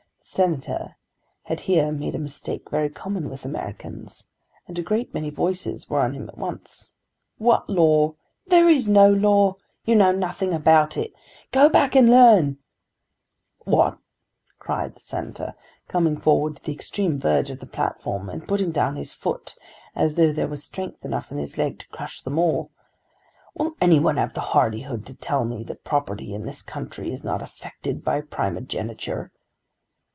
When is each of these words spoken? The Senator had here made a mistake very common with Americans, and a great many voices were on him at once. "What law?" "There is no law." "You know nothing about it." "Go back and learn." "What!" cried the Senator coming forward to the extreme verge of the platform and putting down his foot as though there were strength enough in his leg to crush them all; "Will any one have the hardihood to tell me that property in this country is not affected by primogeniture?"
The 0.21 0.35
Senator 0.35 0.95
had 1.43 1.59
here 1.61 1.91
made 1.91 2.15
a 2.15 2.19
mistake 2.19 2.69
very 2.69 2.89
common 2.89 3.29
with 3.29 3.43
Americans, 3.43 4.29
and 4.65 4.79
a 4.79 4.81
great 4.81 5.13
many 5.13 5.29
voices 5.29 5.89
were 5.89 5.99
on 5.99 6.13
him 6.13 6.29
at 6.29 6.37
once. 6.37 6.93
"What 7.37 7.69
law?" 7.69 8.13
"There 8.47 8.69
is 8.69 8.87
no 8.87 9.11
law." 9.11 9.57
"You 9.83 9.95
know 9.97 10.13
nothing 10.13 10.53
about 10.53 10.95
it." 10.95 11.11
"Go 11.51 11.67
back 11.67 11.97
and 11.97 12.09
learn." 12.09 12.59
"What!" 13.65 13.97
cried 14.57 14.93
the 14.95 15.01
Senator 15.01 15.53
coming 15.89 16.15
forward 16.15 16.55
to 16.57 16.63
the 16.63 16.71
extreme 16.71 17.19
verge 17.19 17.49
of 17.49 17.59
the 17.59 17.65
platform 17.65 18.29
and 18.29 18.47
putting 18.47 18.71
down 18.71 18.95
his 18.95 19.13
foot 19.13 19.57
as 19.97 20.15
though 20.15 20.31
there 20.31 20.47
were 20.47 20.55
strength 20.55 21.03
enough 21.03 21.33
in 21.33 21.39
his 21.39 21.57
leg 21.57 21.77
to 21.79 21.89
crush 21.89 22.21
them 22.21 22.39
all; 22.39 22.71
"Will 23.53 23.75
any 23.81 23.99
one 23.99 24.15
have 24.15 24.33
the 24.33 24.39
hardihood 24.39 25.05
to 25.07 25.13
tell 25.13 25.43
me 25.43 25.65
that 25.65 25.83
property 25.83 26.33
in 26.33 26.45
this 26.45 26.61
country 26.61 27.11
is 27.11 27.25
not 27.25 27.41
affected 27.41 28.05
by 28.05 28.21
primogeniture?" 28.21 29.33